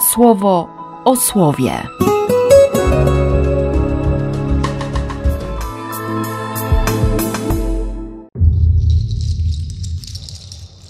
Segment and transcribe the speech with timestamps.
[0.00, 0.68] słowo
[1.04, 1.72] o słowie.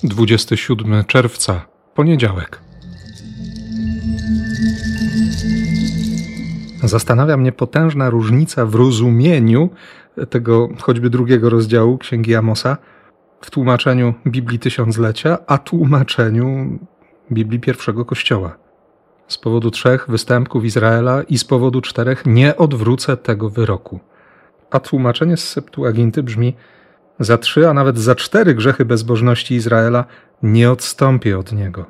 [0.04, 1.60] Dwudziesty siódmy czerwca,
[1.94, 2.61] poniedziałek.
[6.82, 9.70] Zastanawia mnie potężna różnica w rozumieniu
[10.30, 12.77] tego choćby drugiego rozdziału Księgi Amosa
[13.40, 16.79] w tłumaczeniu Biblii Tysiąclecia, a tłumaczeniu
[17.32, 18.68] Biblii pierwszego Kościoła.
[19.29, 24.01] Z powodu trzech występków Izraela i z powodu czterech nie odwrócę tego wyroku.
[24.71, 26.54] A tłumaczenie z Septuaginty brzmi:
[27.21, 30.04] Za trzy, a nawet za cztery grzechy bezbożności Izraela
[30.43, 31.87] nie odstąpię od niego.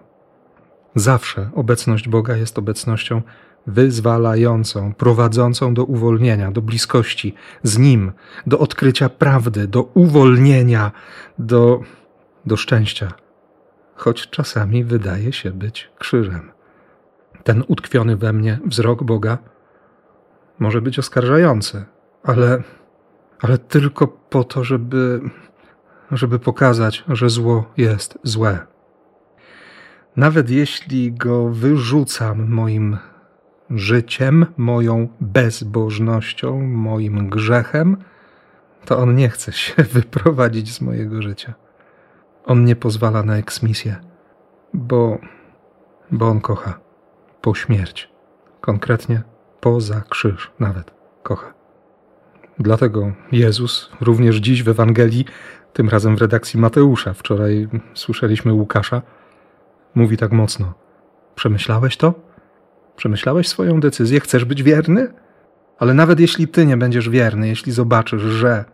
[0.94, 3.22] Zawsze obecność Boga jest obecnością
[3.66, 8.12] wyzwalającą, prowadzącą do uwolnienia, do bliskości z Nim,
[8.46, 10.92] do odkrycia prawdy, do uwolnienia,
[11.38, 11.80] do,
[12.46, 13.12] do szczęścia.
[13.94, 16.57] Choć czasami wydaje się być krzyżem.
[17.48, 19.38] Ten utkwiony we mnie wzrok Boga
[20.58, 21.84] może być oskarżający,
[22.22, 22.62] ale,
[23.40, 25.20] ale tylko po to, żeby,
[26.10, 28.58] żeby pokazać, że zło jest złe.
[30.16, 32.98] Nawet jeśli go wyrzucam moim
[33.70, 37.96] życiem, moją bezbożnością, moim grzechem,
[38.84, 41.54] to on nie chce się wyprowadzić z mojego życia.
[42.44, 43.96] On nie pozwala na eksmisję,
[44.74, 45.18] bo,
[46.10, 46.87] bo on kocha
[47.40, 48.08] po śmierć.
[48.60, 49.22] Konkretnie
[49.60, 50.90] poza krzyż nawet
[51.22, 51.54] kocha.
[52.58, 55.24] Dlatego Jezus również dziś w Ewangelii,
[55.72, 59.02] tym razem w redakcji Mateusza, wczoraj słyszeliśmy Łukasza,
[59.94, 60.74] mówi tak mocno:
[61.34, 62.14] Przemyślałeś to?
[62.96, 64.20] Przemyślałeś swoją decyzję?
[64.20, 65.12] Chcesz być wierny?
[65.78, 68.64] Ale nawet jeśli ty nie będziesz wierny, jeśli zobaczysz, że,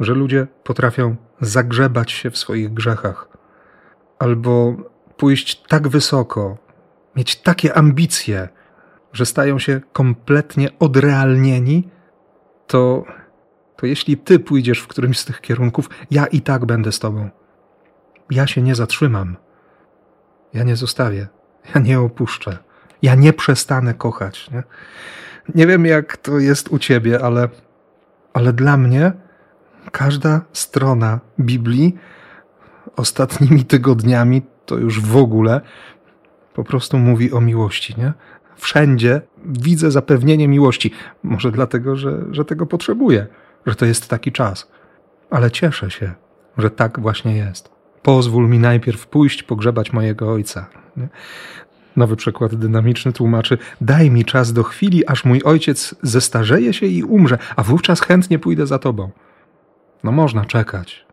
[0.00, 3.28] że ludzie potrafią zagrzebać się w swoich grzechach,
[4.18, 4.76] albo
[5.16, 6.58] pójść tak wysoko,
[7.16, 8.48] mieć takie ambicje,
[9.12, 11.88] że stają się kompletnie odrealnieni,
[12.66, 13.04] to,
[13.76, 17.30] to jeśli ty pójdziesz w którymś z tych kierunków, ja i tak będę z tobą.
[18.30, 19.36] Ja się nie zatrzymam.
[20.54, 21.28] Ja nie zostawię.
[21.74, 22.58] Ja nie opuszczę.
[23.02, 24.50] Ja nie przestanę kochać.
[24.50, 24.62] Nie,
[25.54, 27.48] nie wiem, jak to jest u ciebie, ale,
[28.32, 29.12] ale dla mnie
[29.92, 31.98] każda strona Biblii
[32.96, 35.60] ostatnimi tygodniami to już w ogóle
[36.54, 38.12] po prostu mówi o miłości, nie?
[38.56, 40.90] Wszędzie widzę zapewnienie miłości.
[41.22, 43.26] Może dlatego, że, że tego potrzebuję,
[43.66, 44.70] że to jest taki czas.
[45.30, 46.12] Ale cieszę się,
[46.58, 47.70] że tak właśnie jest.
[48.02, 50.66] Pozwól mi najpierw pójść pogrzebać mojego ojca.
[50.96, 51.08] Nie?
[51.96, 57.04] Nowy przekład dynamiczny tłumaczy: Daj mi czas do chwili, aż mój ojciec zestarzeje się i
[57.04, 59.10] umrze, a wówczas chętnie pójdę za tobą.
[60.04, 61.06] No można czekać.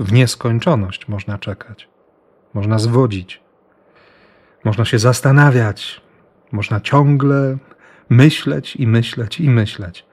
[0.00, 1.88] W nieskończoność można czekać.
[2.54, 3.45] Można zwodzić.
[4.64, 6.00] Można się zastanawiać.
[6.52, 7.58] Można ciągle
[8.08, 10.06] myśleć i myśleć i myśleć.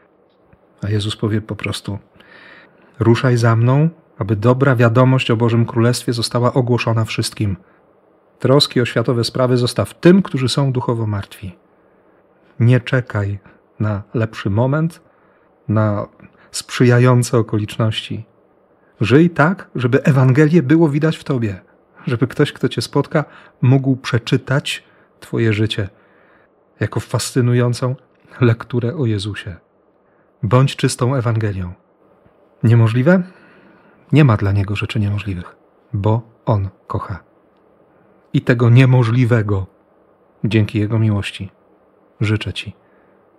[0.83, 1.99] A Jezus powie po prostu:
[2.99, 7.57] Ruszaj za mną, aby dobra wiadomość o Bożym Królestwie została ogłoszona wszystkim.
[8.39, 11.55] Troski o światowe sprawy zostaw tym, którzy są duchowo martwi.
[12.59, 13.39] Nie czekaj
[13.79, 15.01] na lepszy moment,
[15.67, 16.07] na
[16.51, 18.25] sprzyjające okoliczności.
[19.01, 21.61] Żyj tak, żeby Ewangelię było widać w tobie,
[22.07, 23.25] żeby ktoś, kto cię spotka,
[23.61, 24.83] mógł przeczytać
[25.19, 25.89] Twoje życie
[26.79, 27.95] jako fascynującą
[28.41, 29.55] lekturę o Jezusie.
[30.43, 31.73] Bądź czystą Ewangelią.
[32.63, 33.23] Niemożliwe?
[34.11, 35.55] Nie ma dla niego rzeczy niemożliwych,
[35.93, 37.23] bo on kocha
[38.33, 39.67] i tego niemożliwego
[40.43, 41.51] dzięki Jego miłości.
[42.21, 42.73] Życzę Ci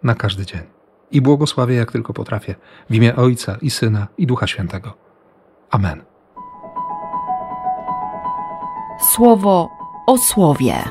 [0.02, 0.62] na każdy dzień.
[1.10, 2.54] I błogosławię jak tylko potrafię,
[2.90, 4.94] w imię Ojca i Syna i Ducha Świętego.
[5.70, 6.13] Amen.
[9.12, 9.70] Słowo
[10.06, 10.84] o słowie.